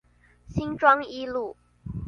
[0.47, 1.55] 新莊一路